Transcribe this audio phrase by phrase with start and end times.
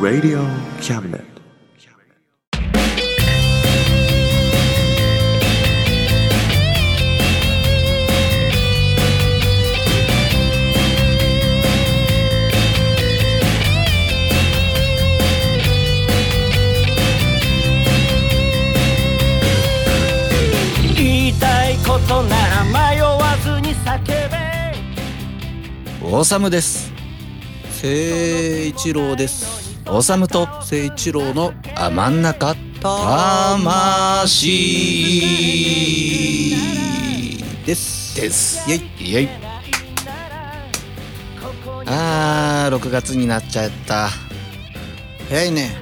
[0.00, 0.42] Radio
[0.80, 1.39] Cabinet.
[26.30, 26.92] オーサムです。
[27.72, 29.80] 聖一郎です。
[29.88, 34.46] オーサムと聖一郎のあ真ん中魂
[37.66, 38.14] です。
[38.14, 38.70] です。
[38.70, 39.10] イェイ。
[39.10, 39.28] イエイ。
[41.86, 44.10] あー6月になっちゃった。
[45.28, 45.72] 早いね。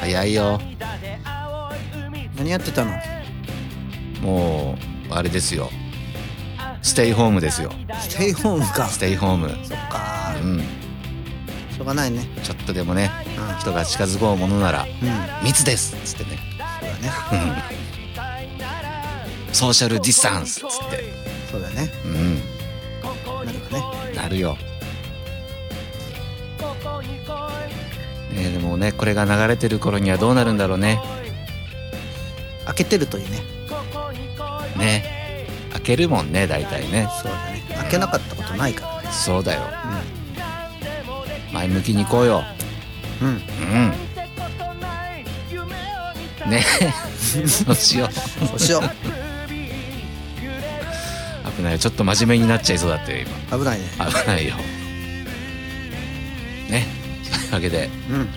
[0.00, 0.58] 早いよ。
[2.38, 2.92] 何やってたの？
[4.22, 4.74] も
[5.10, 5.68] うあれですよ
[6.82, 7.70] ステイホームですよ。
[8.00, 8.86] ステイホームか。
[8.88, 9.48] ステイホーム。
[9.64, 10.34] そっか。
[10.42, 10.58] うん。
[10.58, 12.26] しょうがないね。
[12.42, 13.58] ちょっとでもねうん。
[13.58, 14.88] 人が近づこうものならうん。
[15.44, 15.94] 密です。
[15.94, 16.38] っつってね。
[16.80, 17.12] そうだね。
[19.48, 19.54] うん。
[19.54, 20.60] ソーシャルディスタンス。
[20.64, 21.04] っつって。
[21.50, 21.88] そうだね。
[22.04, 22.34] うん。
[22.34, 24.16] なるわね。
[24.16, 24.56] なるよ。
[28.32, 31.00] ねえでもねこれが流れてる頃にはどうなるんだろうね。
[32.64, 33.38] 開けてるといいね。
[34.78, 35.21] ね
[35.82, 37.08] 開けるもんね大体ね。
[37.22, 37.62] そうだね。
[37.76, 39.02] 開けなかったことないから。
[39.02, 39.62] ねそうだよ。
[41.52, 42.42] 前向きに行こうよ。
[43.20, 43.28] うん。
[43.28, 43.34] うん。
[43.34, 43.38] う
[44.08, 44.12] ん
[46.50, 46.64] ね。
[47.46, 48.12] そうしよう。
[48.48, 48.82] そうしよう。
[51.56, 53.58] 危ないちょっと真面目になっちゃいそうだって今。
[53.58, 53.86] 危ないね。
[53.98, 54.54] 危ないよ。
[56.68, 56.86] ね。
[57.22, 57.90] そういうわけで。
[58.10, 58.28] うん。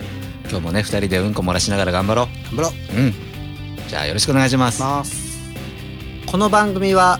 [0.50, 2.98] 今日もね2人でうんこ漏らしながら頑張ろ頑張ろう。
[2.98, 3.14] ううん。
[3.88, 4.82] じゃあよろしくお願いします。
[4.82, 5.40] ます。
[6.26, 7.20] この番組は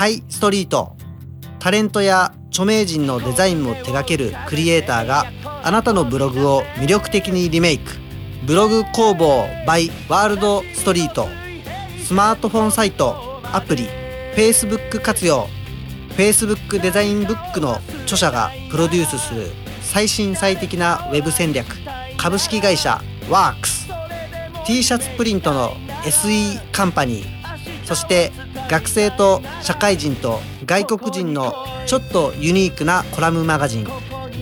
[0.00, 0.96] タイストリート。
[1.58, 5.26] タレントや著名人のデザインも手掛けるクリエイターが
[5.62, 7.92] あなたのブログを魅力的にリメイク。
[8.46, 11.28] ブログ工房 by ワールドストリート。
[12.02, 13.88] スマートフォンサイト、アプリ、
[14.34, 15.48] Facebook 活用。
[16.16, 17.74] Facebook デザインブックの
[18.04, 19.48] 著者がプロデュースする
[19.82, 21.66] 最新最適なウェブ戦略
[22.16, 23.86] 株式会社ワークス
[24.66, 25.72] t シャツプリントの
[26.04, 27.40] SE カンパニー
[27.84, 28.32] そして
[28.70, 31.52] 学生と社会人と外国人の
[31.86, 33.88] ちょっとユニークなコラムマガジン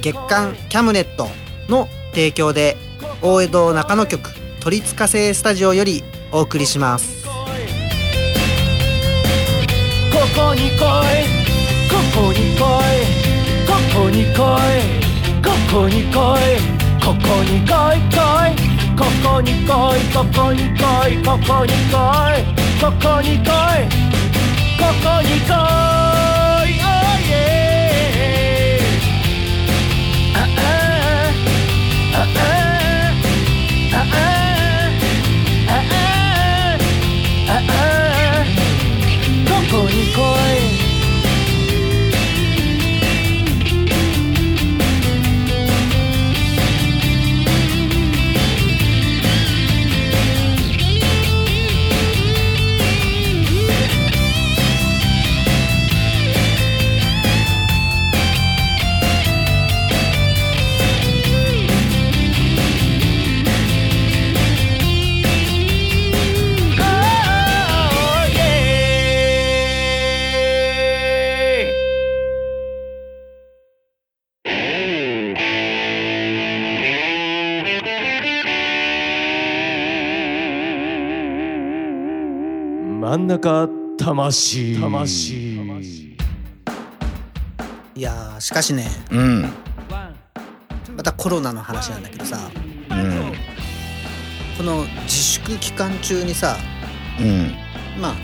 [0.02, 1.28] 月刊キャムネット
[1.70, 2.76] の提供で
[3.22, 4.30] 大江戸中野局
[4.60, 7.24] 都立火星スタジオよりお送りします。
[7.24, 7.30] こ
[10.36, 10.76] こに来い。
[10.76, 13.00] ここに来い。
[13.66, 14.98] ここに来い。
[15.42, 16.12] ここに来い。
[17.00, 18.16] ここに来い来
[18.52, 18.60] い。
[18.94, 20.12] ここに来い。
[20.12, 21.24] ここに来い。
[21.24, 22.67] ここに来い。
[22.80, 23.44] ここに来い。
[24.78, 25.67] ここに来い。
[83.08, 83.66] 真ん中
[83.96, 84.78] 魂。
[84.78, 86.14] 魂。
[87.94, 88.87] いやーしかしね。
[89.10, 89.43] うん。
[90.94, 92.38] またコロナの話なんだけどさ。
[92.90, 93.32] うん。
[94.58, 96.58] この自粛期間中にさ
[97.19, 97.55] うん。
[97.99, 98.14] まあ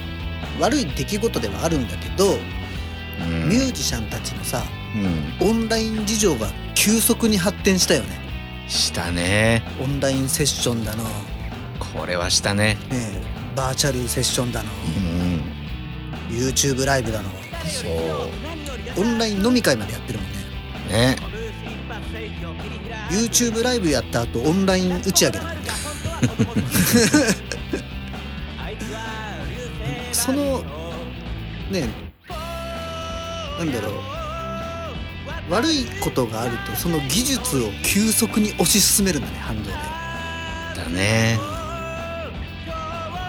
[0.61, 3.49] 悪い出来事ではあるんだけど、うん。
[3.49, 4.63] ミュージシャンたちのさ
[5.41, 5.49] うん。
[5.49, 8.21] オンライン事情が急速に発展したよね。
[8.69, 9.63] したね。
[9.83, 11.35] オンラインセッションだの、ね
[11.95, 13.23] これはしたねえ、
[13.55, 14.71] バーチャルセッションだの
[16.31, 16.37] うん。
[16.37, 17.31] YouTube ライブだの
[17.65, 19.01] そう。
[19.01, 20.29] オンライン飲み会までやってるもん
[20.89, 21.17] ね。
[21.17, 21.35] ね。
[23.11, 25.61] YouTube ライブやった後オンライン打ち上げだもんね。
[30.13, 30.63] その
[31.71, 31.89] ね
[33.59, 33.95] なんだろう。
[35.51, 39.73] 悪いことがあるとその技術を急速に推し進めるんだね反動で。
[39.73, 39.79] だ
[40.89, 41.39] ね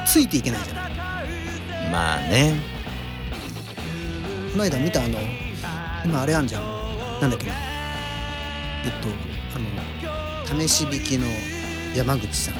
[0.05, 0.91] ついていけないじゃない。
[1.91, 2.55] まあね。
[4.51, 5.19] この間見たあの
[6.05, 6.63] 今あれあんじゃん。
[7.21, 7.47] なんだっけ。
[7.47, 7.53] な
[8.85, 9.09] えっと
[9.55, 11.27] あの試し弾きの
[11.95, 12.53] 山口さん。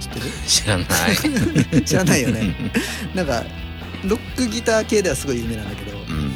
[0.00, 0.26] 知ってる？
[0.46, 1.82] 知らない。
[1.84, 2.54] 知らないよね。
[3.14, 3.44] なんか
[4.04, 5.96] ロックギター系ではすごい有名なんだけど。
[5.98, 6.32] うん。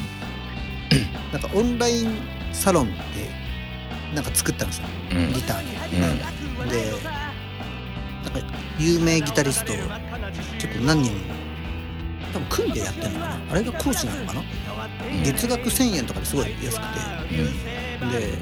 [1.33, 2.19] なんかオンライン
[2.53, 3.01] サロンで
[4.15, 4.85] なんか作ったんですよ。
[5.13, 5.33] うん。
[5.33, 6.09] ギターの
[6.63, 6.69] うん。
[6.69, 6.93] で
[8.79, 9.73] 有名ギタリスト
[10.59, 11.19] 結構何人も
[12.33, 13.41] 多分組んでやってんのかな。
[13.51, 14.43] あれが講師なのかな。
[15.25, 18.11] 月額1000円とかですごい安くうん。
[18.11, 18.39] てで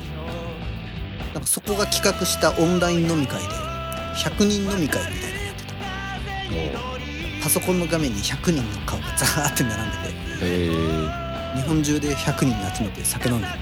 [1.33, 3.49] なんかそこが企画したオンライン飲み会で
[4.17, 5.75] 100人飲み会みたいなのやってた。
[7.43, 11.29] パソコンの画面に100人の顔がザーって並んでて。
[11.57, 13.53] 日本中で100人集めて酒飲んでる。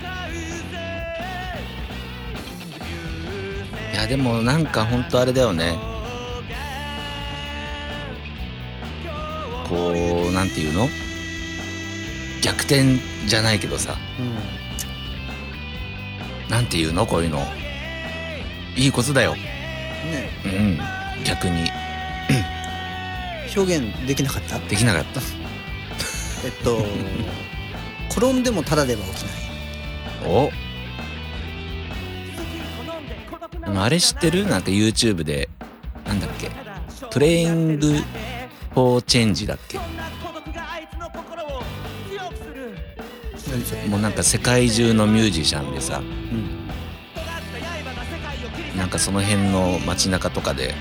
[3.93, 5.79] いやでもなんかほんとあれだよね
[9.69, 10.89] こうなんていうの？
[12.43, 13.97] 逆転じゃないけどさ。
[16.49, 17.07] なんていうの？
[17.07, 17.45] こういうの。
[18.77, 19.35] いいことだよ。
[19.35, 19.43] ね。
[20.45, 20.79] うん。
[21.25, 21.69] 逆に。
[23.57, 24.59] 表現できなかった？
[24.59, 25.21] できなかった。
[26.45, 26.85] えっと
[28.11, 29.33] 転んでもただでは起きない。
[30.29, 30.51] お。
[33.79, 34.47] あれ知ってる？
[34.47, 35.49] なんか YouTube で
[36.07, 36.51] なんだっけ？
[37.11, 37.97] Playing
[38.77, 39.79] For Change だっけ？
[43.89, 46.67] もうなんか世界中のミュージシャンでさうん。
[48.77, 50.75] なんかその辺の街中とかで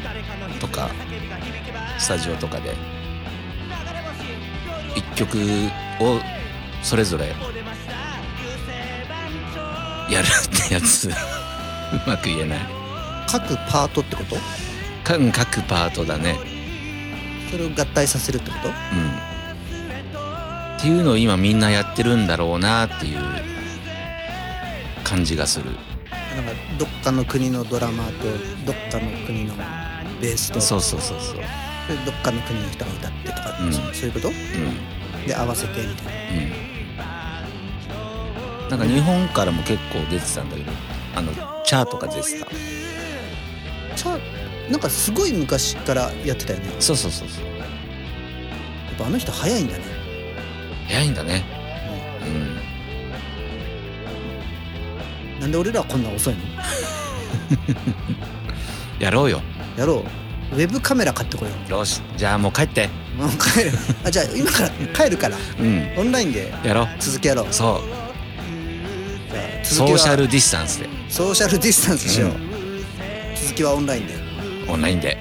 [0.60, 0.90] とか
[1.98, 2.74] スタジオとかで
[4.98, 5.38] 一曲
[6.02, 6.20] を
[6.84, 7.28] それぞれ
[10.12, 11.08] やるってやつ。
[11.08, 11.12] う
[12.06, 12.60] まく言えない。
[13.26, 14.36] 各パートってこと？
[15.06, 15.32] 各
[15.62, 16.36] パートだね
[17.52, 18.68] それを合体させるってこと？
[18.70, 18.74] うん。
[20.78, 23.20] っていうのを今みんなやってるんだろうなっていう
[25.04, 25.66] 感じがする。
[25.66, 25.76] なん
[26.46, 28.26] かどっかの国のドラマーと
[28.66, 29.54] どっかの国の
[30.22, 31.38] ベースとそうそうそうそう。
[31.38, 31.44] で
[32.06, 33.74] どっかの国の人が歌ってとか、うん。
[33.74, 34.28] そそういうこと？
[34.30, 35.28] うん。
[35.28, 36.12] で合わせてみたいな。
[38.64, 38.70] うん。
[38.70, 40.72] なんか日本からも結構出てたんだけど
[41.16, 41.32] あの
[41.64, 42.48] チャーとか出てた？
[43.96, 44.20] チャ
[44.70, 46.66] なんかすごい昔からやってたよね。
[46.74, 47.46] やそうそうそうそう。
[48.96, 49.84] っぱあの人早いんだね。
[50.88, 51.44] 早いんだね。
[52.26, 52.30] う
[55.38, 55.42] ん。
[55.42, 56.40] なんで俺らはこんな遅いの？
[59.00, 59.42] やろうよ。
[59.78, 60.04] やろ
[60.52, 60.56] う。
[60.56, 62.02] ウェブカメラ買ってこよよし。
[62.16, 62.90] じゃあもう帰って。
[63.20, 63.72] うもう帰る。
[64.04, 65.38] あじゃあ今から帰るから。
[65.60, 65.90] うん。
[65.98, 66.88] オンラインでやろう。
[67.00, 67.48] 続きやろう。
[67.52, 67.88] そう。
[69.32, 70.90] じゃあソ続きはーシャルディスタンスで。
[71.10, 72.34] ソーシャルディスタンスしよう、う
[73.36, 74.14] 続きはオンラインで
[74.68, 75.18] オンラインで。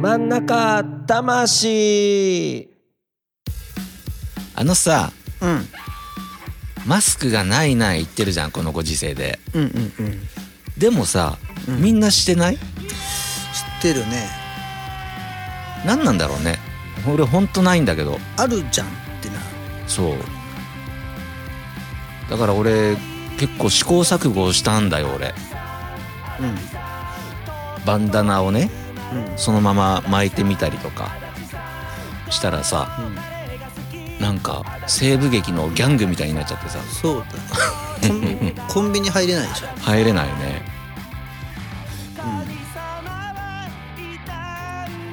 [0.00, 2.68] 真ん中魂。
[4.54, 5.68] あのさうん。
[6.86, 9.38] マスクがないない言ってるじゃんこのご時世で。
[9.54, 10.20] うんうんうん。
[10.78, 11.38] でもさ、
[11.68, 11.80] うん。
[11.80, 12.56] みんなしてない？
[12.56, 12.62] 知っ
[13.82, 14.28] てるね。
[15.86, 16.58] 何なんだろうね。
[17.08, 18.18] 俺ほんとないんだけど。
[18.36, 19.34] あるじゃんってな
[19.92, 20.16] そう。
[22.30, 22.96] だから俺
[23.38, 25.34] 結構試行錯誤したんだよ俺。
[26.40, 27.84] うん。
[27.84, 28.70] バンダナをね
[29.12, 29.38] うん。
[29.38, 31.12] そのまま巻いてみたりとか。
[32.30, 32.98] したらさ
[34.18, 36.78] なんか西部劇のギャングみたいになっちゃってさ。
[36.82, 37.24] そう。
[38.00, 40.62] だね コンビニ入れないでしょ、入れないね。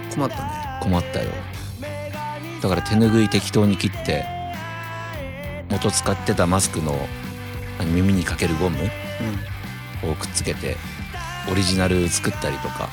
[0.07, 0.41] うん、困ったね。
[0.81, 1.29] 困ったよ。
[2.61, 4.38] だから手ぬぐい適当に切って
[5.69, 7.07] 元使ってたマスクの
[7.77, 8.77] 何耳にかけるゴム
[10.03, 10.11] うん。
[10.11, 10.77] をくっつけて
[11.51, 12.89] オリジナル作ったりとか。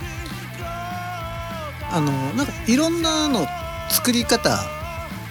[1.90, 3.46] あのなんかいろんなの
[3.88, 4.58] 作り方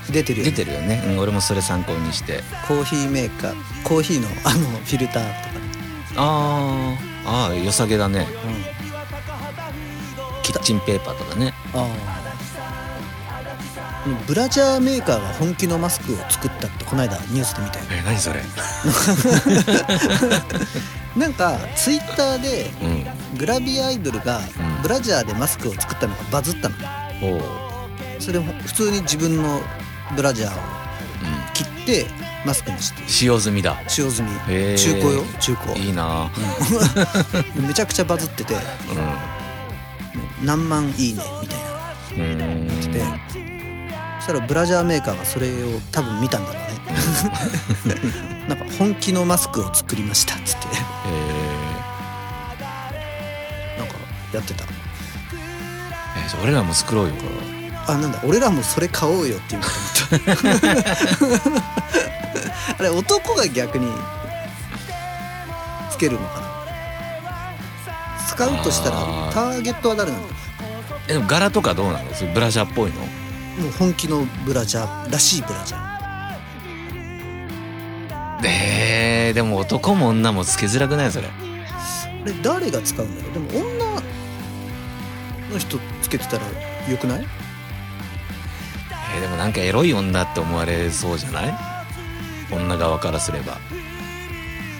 [0.10, 0.52] 出てるよね。
[0.52, 2.44] 出てるよね、うん、俺もそれ参考にして。
[2.68, 5.56] コーヒーメーカーコーヒーのあのフィルターとか。
[5.56, 5.62] ね
[6.16, 7.30] あー。
[7.30, 8.28] あー良さげだね。
[8.46, 10.42] うん。
[10.44, 11.54] キッチンペーパーとかね。
[11.74, 12.25] ああ
[14.27, 18.41] ブラジャーメーカーが本気のマスクを作ったってこの間ニュースで見たよえ何それ？
[21.17, 23.05] なんかツイッターでうん。
[23.38, 24.81] グラビアアイドルがうん。
[24.83, 26.75] ブラジャーでマスクを作ったのがバズったの。
[27.24, 27.41] おう。
[28.19, 29.62] それで普通に自分の
[30.15, 30.53] ブラジャーを
[31.53, 32.05] 切って
[32.45, 33.01] マスクにして。
[33.07, 33.81] 使用済みだ。
[33.88, 34.29] 使用済み。
[34.77, 35.77] 中古よ中古。
[35.79, 36.29] いいな。
[37.55, 38.57] めちゃくちゃバズっててう
[40.43, 41.65] 何万いいねみたいな。
[42.17, 42.19] ん。
[42.19, 43.35] うんでそ
[44.25, 47.96] したらブラジャーメーカーがそれを多分見たんだろうね。
[48.50, 50.67] なんか本気のマスクを作りましたっつって。
[53.77, 53.94] えなんか
[54.34, 54.63] やってた。
[54.63, 57.13] ーえじゃあ俺らも作ろうよ
[57.88, 58.20] あなんだ。
[58.24, 59.75] 俺らもそれ買おうよって言うった
[62.79, 63.88] あれ男が逆に
[65.91, 66.46] つけるのかな。
[68.27, 68.96] 使うとしたら
[69.32, 70.34] ターゲットは誰なんだ？
[71.08, 72.13] えでも柄とかどうなの？
[72.15, 72.96] それブラジャーっぽいの？
[73.57, 75.95] もう本気のブラジャーらしいブラジャー。
[78.47, 81.27] えー、でも男も女もつけづらくないそれ？
[81.27, 81.31] あ
[82.25, 84.01] れ誰が使うんだろうでも女
[85.53, 86.43] の人つけてたら
[86.89, 87.25] よくない？
[89.15, 91.53] えーでもなんかエロい女って思われそうじゃない？
[92.51, 93.57] 女側からすれば。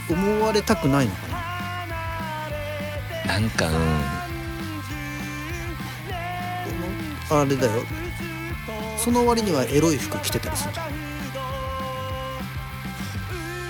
[0.08, 1.28] 思われたくないのか
[3.26, 3.40] な？
[3.40, 3.76] なんかうん。
[7.42, 7.84] あれだよ
[9.06, 10.88] その割にはエロい服着てたりするじゃん。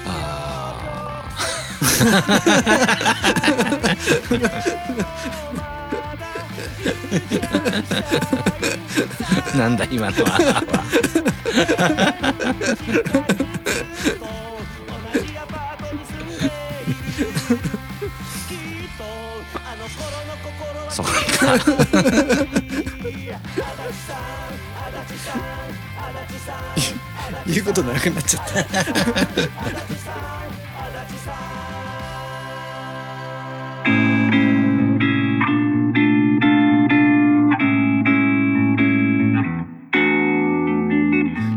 [0.08, 1.26] あ
[9.58, 10.40] なんだ今のは。
[20.90, 21.12] そうか
[27.48, 28.64] 言うことなくなっちゃった。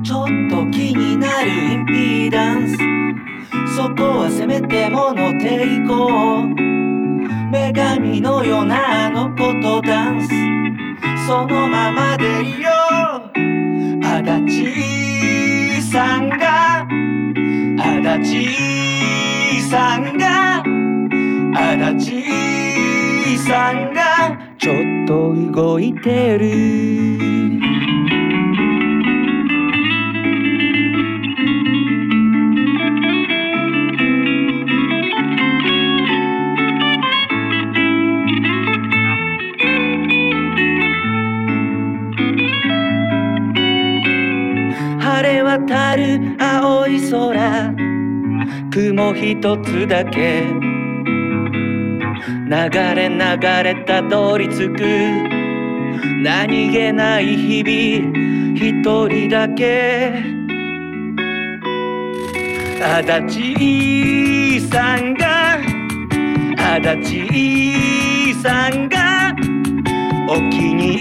[0.03, 2.77] ちょっと気になるインピーダンス。
[3.77, 6.49] そこはせめてもの抵抗。
[7.51, 10.29] 女神のようなあの子とダンス。
[11.27, 12.78] そのままでいいよ
[18.09, 20.63] 足立さんが
[21.89, 27.68] 足立さんがちょっと動いてる。
[49.09, 50.43] 雲一つだけ。
[52.47, 52.55] 流
[52.95, 53.17] れ流
[53.63, 54.83] れたどり着く。
[56.23, 60.13] 何気ない日々一人だけ。
[62.81, 65.59] 足立さんが
[66.59, 69.35] 足立さんが
[70.29, 70.97] お気に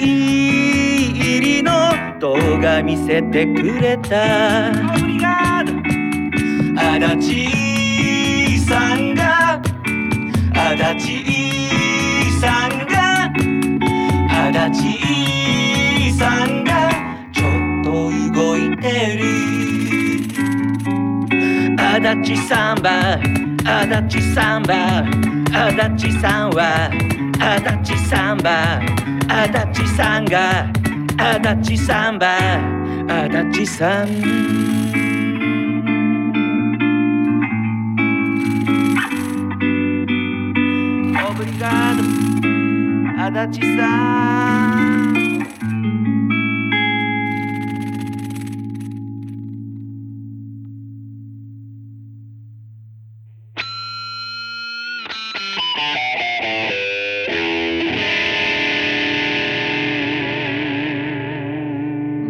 [1.12, 1.72] 入りの
[2.20, 4.72] 動画見せてくれた。
[7.10, 7.57] 足立
[10.80, 13.34] 足立さんが
[14.30, 16.90] 足立さんが
[17.34, 17.90] ちょっと
[18.34, 19.24] 動いてる
[21.78, 23.20] 足立さんは
[23.66, 24.72] 足立さんは
[25.52, 26.92] 足立さんは
[27.40, 28.80] 足立さんは
[29.28, 30.72] 足立さんが
[31.18, 32.26] 足立さんは
[33.10, 34.77] 足立さん。
[41.58, 42.04] Obrigado
[43.18, 43.88] 足立さ
[44.76, 45.18] ん。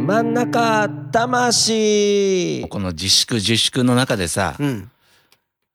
[0.07, 2.65] 真ん中魂。
[2.69, 4.55] この自粛自粛の中でさ。
[4.57, 4.89] うん。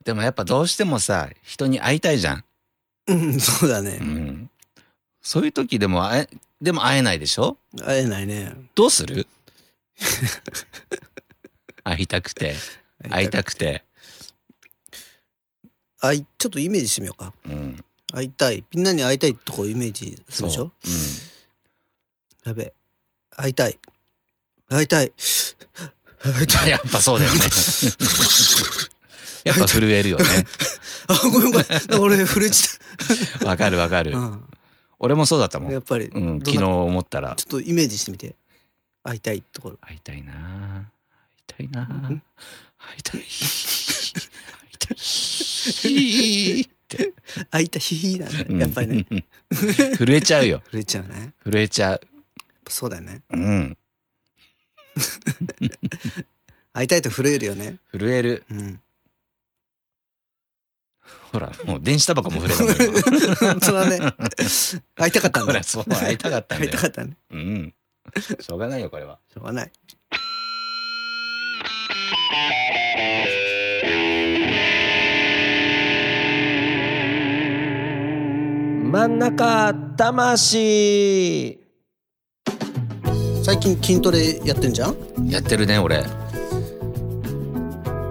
[0.07, 2.45] でもやっぱどうしてもさ人に会いたいじゃん、
[3.09, 3.99] うんそうだね。
[4.01, 4.51] うん、
[5.21, 7.59] そういう時でも会えでも会えないでしょ？
[7.85, 8.53] 会えないね。
[8.75, 9.27] どうする？
[11.85, 12.55] 会いたくて。
[13.11, 13.83] 会いたくて、
[16.01, 17.33] あいちょっとイメージしてみようか。
[17.47, 18.65] うん、会いたい。
[18.73, 20.67] みんなに会いたいとこイメージするでしょ？
[20.67, 20.73] う、
[22.49, 22.73] やべ
[23.31, 23.77] 会いたい
[24.69, 25.13] 会いたい。
[26.23, 26.71] 会いたうん、い。
[26.71, 27.41] やっぱそうだよね。
[29.43, 30.25] やっぱ震えるよね
[31.09, 32.01] あごめんごめん。
[32.01, 32.79] 俺震えち
[33.45, 34.39] わかるわかる、ゃった、
[34.99, 37.35] 俺もそうだったもん、うん、やっぱり、うん、昨日思ったら。
[37.37, 38.35] ちょっとイメージしてみて。
[39.05, 39.79] 会いたいところ。
[39.79, 40.33] 会いたいな。
[41.57, 41.87] 会いたいな。
[41.87, 43.21] 会いたい。
[43.21, 43.27] 会
[44.73, 44.95] いた
[45.89, 46.61] い。
[46.63, 47.13] って。
[47.51, 48.19] 会いたい。
[48.59, 49.07] やっぱりね。
[49.11, 49.25] う ん
[49.97, 50.63] 震えちゃうよ。
[50.71, 51.33] 震えちゃうね。
[51.45, 52.01] 震えちゃう。
[52.69, 53.23] そうだよね。
[53.31, 53.77] うん。
[56.73, 57.79] 会いたいと震えるよね。
[57.93, 58.45] 震える。
[58.51, 58.81] うん
[61.33, 63.99] ほらもう電子タバコも震えたもん今本当だね。
[64.97, 65.53] 会いたかったんだ。
[65.53, 67.17] ほらそう会いたかったん会いたかったね。
[67.31, 67.75] うん。
[68.41, 69.19] しょうがないよこれは。
[69.33, 69.73] しょうがない。
[78.91, 81.59] 真ん中魂。
[83.43, 84.97] 最近筋トレやってんじゃん？
[85.31, 86.05] やってるね俺。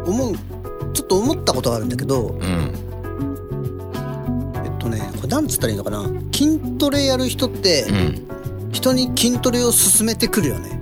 [0.08, 0.36] 思う
[0.94, 2.91] ちょっと思ったことがあるんだけどうん
[4.82, 6.10] とねこれなんつったらいいのかな。
[6.34, 8.28] 筋トレやる人ってうん。
[8.72, 10.82] 人に筋トレを勧めてくるよね。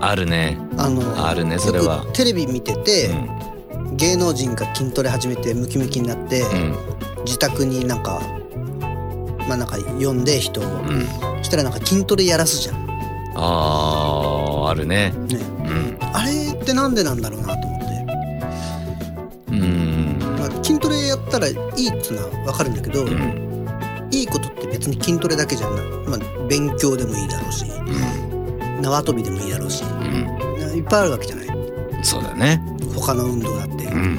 [0.00, 0.58] あるね。
[0.76, 2.04] あのあるねそれは。
[2.12, 3.96] テレビ見てうて、ん。
[3.96, 6.76] 芸能人が筋トレ始めてムキムキになって、うん。
[7.24, 8.20] 自宅になんか
[9.48, 11.06] まあなんか呼んで人を、うん。
[11.38, 12.88] そしたらなんか筋トレやらすじゃん。
[13.36, 15.12] あーあるね。
[15.28, 15.38] ね。
[15.66, 15.98] うん。
[16.00, 17.77] あれってなんでなんだろうなと思って、
[21.28, 24.08] ったらいいっつうのは分かるんだけど、うん。
[24.10, 26.18] いいことって別に筋トレだけじゃない、まあ、
[26.48, 27.68] 勉強でもいいだろうしう
[28.80, 28.82] ん。
[28.82, 29.86] 縄跳びでもいいだろうしう
[30.74, 31.48] んいっぱいあるわけじゃない。
[32.02, 32.62] そうだね。
[32.94, 34.16] 他の運動だって、うん。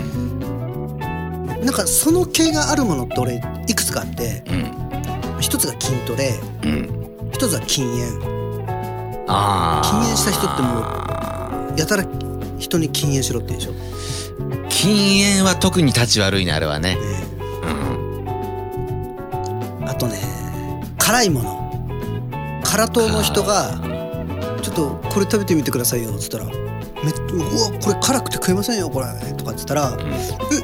[1.66, 5.40] なんかその系があるものって俺いくつかあってうん。
[5.40, 7.30] 一つが筋トレうん。
[7.32, 8.40] 一つは禁煙。
[9.28, 10.80] ああ禁煙した人っても
[11.76, 12.06] うやたら
[12.58, 13.89] 人に禁煙しろって言うでしょ、ね
[14.82, 16.98] 禁煙は特に立ち悪いねあれはね。
[19.82, 19.86] うん。
[19.86, 20.18] あとね
[20.98, 21.60] 辛いもの。
[22.64, 23.78] 辛党の人が
[24.64, 26.46] 「ちょっとこれ食べてみてくださいよ」っつったら
[27.04, 30.06] 「めうわこれ辛くて食えませんよこれ」とかっつったら「え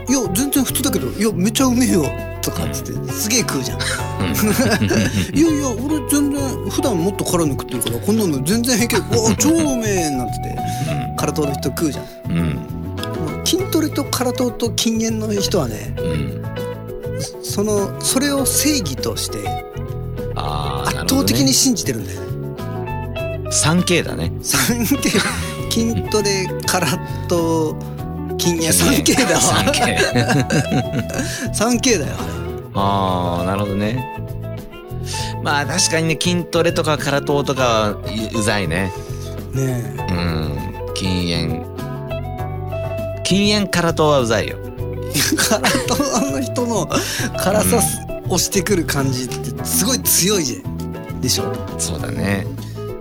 [0.10, 2.06] いや全然普通だけどいやめっちゃうめえよ」
[2.42, 3.80] とかっつってすげえ食うじゃん。
[5.38, 8.96] いやいや俺全然普段もっと辛いの食ってるからこんなの全然平気。
[8.96, 10.56] うわ超うめえなんつって。
[11.18, 12.32] 辛党の人食うじゃん。
[12.32, 12.75] うん
[13.96, 16.44] と辛党と禁煙の人はねうん。
[17.44, 19.38] そのそれを正義として
[20.36, 22.26] 圧倒的に信じてるんだよね。
[23.50, 24.32] 3K だね。
[24.42, 25.20] 3K
[25.72, 26.88] 筋トレ辛
[27.28, 27.76] 党
[28.38, 28.68] 禁煙。
[28.68, 29.42] 3K だわ。
[29.42, 29.98] 3K
[31.54, 32.14] 3K だよ
[32.74, 34.06] あああなるほどね。
[35.42, 37.96] まあ確かにね筋トレとか空党とかは
[38.34, 38.92] うざいね。
[39.54, 40.58] れねうん。
[40.94, 41.75] 禁煙
[43.26, 44.58] 禁煙空党はうざいよ。
[45.14, 46.88] え辛党の人の
[47.38, 47.80] 辛さ
[48.26, 51.22] 押してくる感じってすごい強いじゃん。
[51.22, 51.52] でしょ？
[51.80, 52.46] そうだね。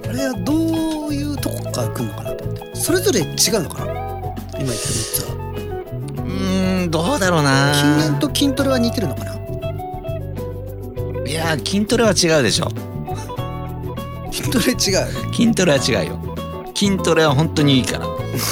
[0.08, 2.74] あれはどういうとこから来るのかなと思って。
[2.74, 3.28] それぞれ違う
[3.62, 3.92] のかな？
[4.58, 5.34] 今言った3つは。
[6.24, 7.72] うーんどうだろうな。
[7.74, 9.34] 禁煙と筋トレは似てるのかな？
[11.26, 12.68] いや筋トレは違うでしょ。
[14.32, 15.34] 筋トレ違う？
[15.34, 16.18] 筋トレは違うよ。
[16.74, 18.06] 筋トレは本当にいいから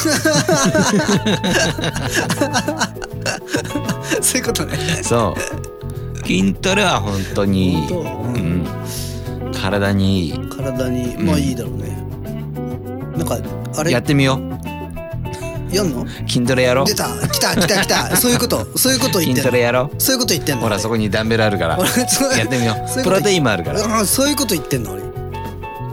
[4.21, 4.77] そういうことね。
[5.03, 5.41] そう。
[6.27, 7.87] 筋トレは本当に
[9.61, 10.39] 体にいい。
[10.49, 11.97] 体にまあいいだろうね、
[13.17, 13.39] なんか
[13.77, 13.91] あれ？
[13.91, 14.39] やってみよ
[15.73, 16.03] やんの？
[16.03, 16.87] う筋トレやろう。
[16.87, 17.09] 出た。
[17.29, 18.17] 来た来た来た。
[18.17, 18.67] そういうこと。
[18.79, 19.51] そういうこと言っ筋てんの。
[19.51, 20.61] トレやろそういうこと言ってんの。
[20.61, 21.79] うほらそこにダンベルあるから。
[21.79, 21.85] や
[22.45, 23.83] ってみよそうプロテインもあるから。
[23.83, 25.03] うんそういうこと言ってんの俺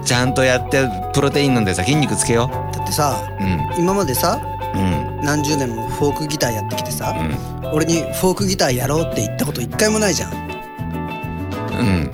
[0.06, 4.41] ちゃんとやってプロテイン飲んでさ筋肉つけよだってさう今までさ
[4.73, 5.21] うんうん。
[5.21, 7.71] 何十年もフォークギターやってきてさ、うん。
[7.73, 10.34] 俺にフォークギターやろうって言ったこと一回もないじゃん。
[10.34, 12.12] うん。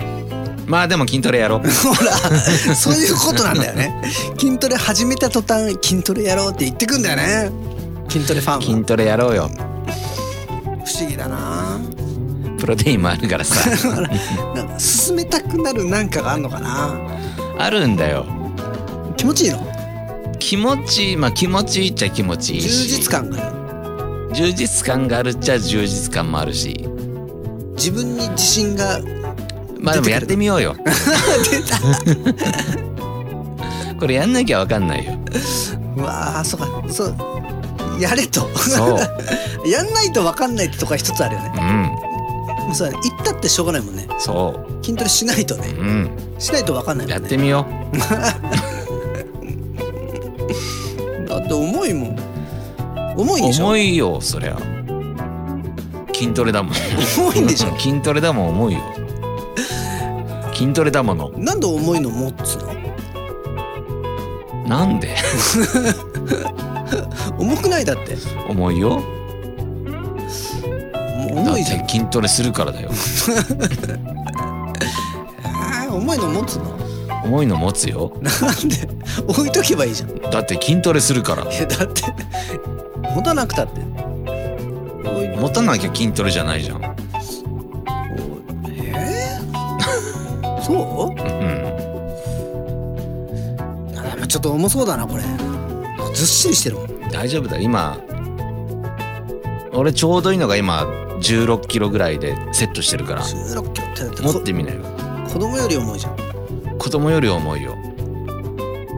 [0.66, 1.60] まあでも筋トレやろう。
[1.68, 3.94] ほらそういうことなんだよね。
[4.40, 7.52] 筋トレ始めた途端筋トレやろうって言ってくんだよね。
[8.10, 8.62] 筋トレファンは。
[8.62, 9.50] 筋トレやろうよ。
[10.86, 11.80] 不思議だな。
[12.58, 13.70] プロテインもあるからさ。
[14.56, 16.96] なんか進めたくなるなんかがあんのかな。
[17.60, 18.26] あるんだよ。
[19.18, 19.75] 気持ちいいの？
[20.38, 24.34] 気持ちいいまあ気持ちいいっちゃ気持ちいい充し実感がある。
[24.34, 26.88] 充実感があるっちゃ充実感もあるし。
[27.76, 29.00] 自分に自信が
[29.80, 30.76] まあでもやってみようよ。
[31.52, 31.80] 出た。
[34.00, 35.14] これやんなきゃわかんないよ。
[35.96, 36.68] うわあそうか。
[36.90, 37.16] そう。
[38.00, 38.42] やれと。
[38.58, 39.00] そう。
[39.70, 41.52] やんないと分かんないってとこが一つあるよね。
[41.56, 42.66] うん。
[42.68, 44.08] もうさ言ったってしょうがないもんね。
[44.18, 45.68] そ筋トレしないとね。
[45.78, 46.10] ううん。
[46.40, 47.22] しないと分かんないもんね。
[47.22, 47.66] やってみよ
[51.56, 52.16] だ重いもん。
[53.18, 53.66] 重いんでしょ？
[53.66, 54.58] う重いよそりゃ。
[56.14, 56.74] 筋トレだもん。
[57.18, 57.76] 重いんでしょ？
[57.80, 58.80] 筋トレだもん重いよ。
[60.54, 61.30] 筋トレだもの。
[61.38, 62.74] なんで重いの持つの？
[64.68, 65.16] なんで？
[67.38, 67.86] 重くない？
[67.86, 68.18] だって。
[68.50, 69.02] 重いよ。
[71.32, 71.86] 重いじゃん。
[71.86, 72.90] て筋トレするからだよ。
[75.92, 76.75] 重いの持つの？
[77.26, 78.12] 重いの持つよ。
[78.22, 78.34] なん
[78.70, 78.88] で？
[79.28, 80.10] 置いとけばいいじゃん。
[80.16, 81.44] いだって筋トレするから。
[81.52, 82.04] やだって
[83.16, 83.82] 持たなくたって。
[85.40, 86.84] 持たなきゃ筋トレじゃないじゃん。
[88.70, 91.12] えー、そう？
[91.12, 91.14] う
[94.24, 94.28] ん。
[94.28, 95.24] ちょっと重そうだなこれ。
[96.14, 97.64] ずっしりしてるもん大丈夫だよ。
[97.64, 98.00] 今
[99.74, 100.86] 俺ちょうどいいのが今
[101.20, 103.24] 16キロぐらいでセットしてるから。
[103.24, 104.82] 16キロって持こってみなよ。
[105.28, 106.15] 子供より重いじゃん
[106.86, 107.76] 子供より重いよ。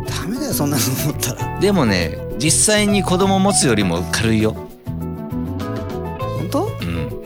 [0.06, 1.58] ダメだよそんなの思ったら。
[1.62, 4.52] でもね実際に子供持つよりも軽いよ。
[4.52, 6.66] 本当？
[6.66, 7.24] うん。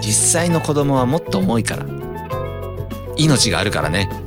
[0.00, 1.84] 実際の子供はもっと重いから。
[3.16, 4.08] 命があるからね。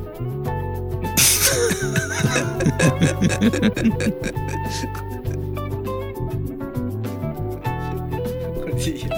[8.60, 9.08] これでいいや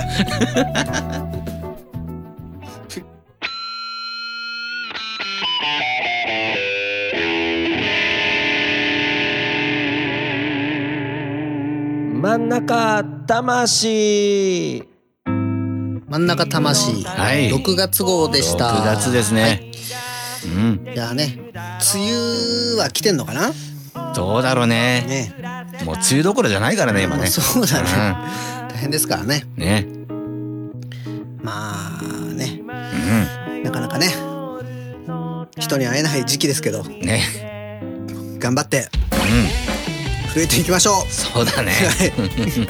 [12.34, 14.82] 真ん中魂。
[15.24, 17.48] 真ん中魂、はい。
[17.48, 18.70] 6月号でした。
[18.70, 19.70] 6月ですね、
[20.44, 20.84] うん。
[20.92, 21.52] じゃあね梅
[22.10, 23.52] 雨は来てんのかな？
[24.16, 25.04] どうだろうね。
[25.06, 25.32] ね。
[25.84, 27.28] もう梅雨どころじゃないからね今ね。
[27.28, 27.88] そうだね、
[28.68, 29.44] 大変ですからね。
[29.56, 29.86] うんね。
[31.40, 32.02] まあ
[32.34, 32.62] ね。
[32.64, 34.08] うなかなかね
[35.56, 36.82] 人に会えない時期ですけど。
[36.82, 38.40] んね。
[38.40, 38.88] 頑張って。
[39.12, 39.93] うん
[40.34, 41.12] 増えていきましょう。
[41.12, 41.70] そうだね。
[41.70, 42.12] はい。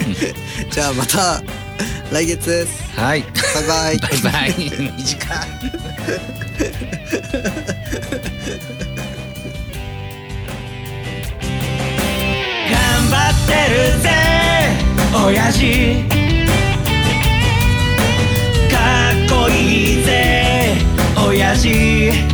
[0.71, 1.43] じゃあまた
[2.13, 2.85] 来月です。
[2.95, 3.23] はい。
[3.23, 4.21] バイバイ。
[4.23, 4.55] バイバイ。
[4.99, 5.39] 短い。
[12.71, 14.11] 頑張ってるぜ
[15.27, 16.05] 親父。
[18.71, 18.77] か
[19.13, 20.77] っこいいぜ
[21.17, 22.34] 親父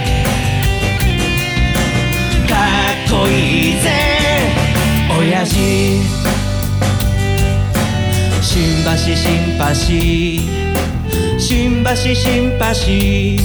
[3.21, 3.89] おいじぜ
[5.19, 5.55] 親父。
[8.41, 11.95] 新橋シンパシー新橋。
[12.15, 13.39] シンパシー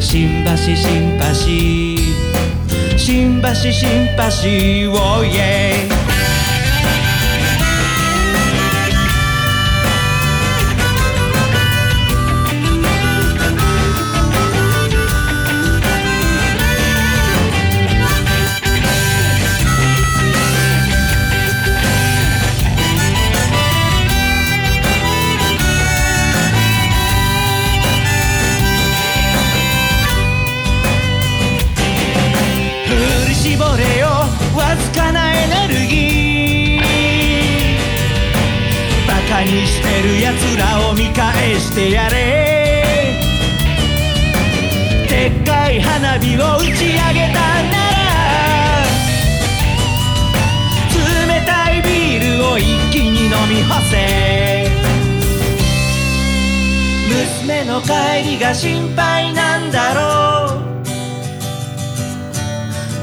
[0.00, 3.54] 新橋シンパシー新橋。
[3.54, 5.99] シンパシー Oh yeah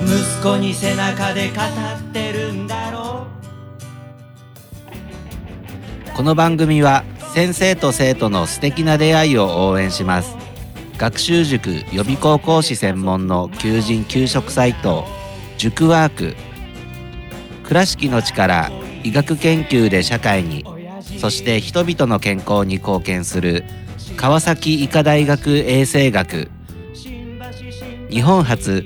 [0.07, 3.27] 息子に背中で語ってるんだろ
[6.13, 6.15] う。
[6.15, 10.37] この番組は先生と生徒の素敵な出会いを応援します。
[10.97, 15.03] 学習塾予備高校師専門の求人・給食サイト
[15.57, 16.37] 塾ワーク。
[17.65, 18.71] 倉敷の力
[19.03, 20.63] 医学研究で社会に
[21.19, 23.65] そして人々の健康に貢献する
[24.15, 26.49] 川崎医科大学衛生学。
[28.09, 28.85] 日本初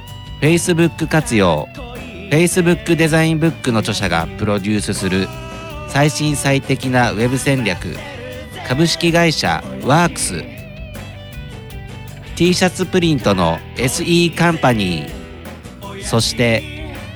[0.41, 1.69] Facebook 活用。
[2.31, 5.27] Facebook デザインブックの著者がプロデュースする
[5.87, 7.95] 最新最適なウェブ戦略。
[8.67, 10.43] 株式会社ワークス。
[12.35, 16.03] T シャツプリントの SE カンパニー。
[16.03, 16.63] そして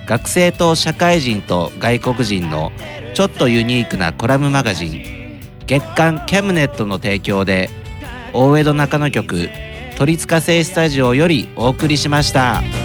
[0.05, 2.71] 学生と社会人と外国人の
[3.15, 5.39] ちょっとユニークなコラムマガジン。
[5.65, 7.71] 月刊キャムネットの提供で
[8.33, 9.49] 大江戸中野局
[9.97, 12.84] 鳥塚製スタジオよりお送りしました。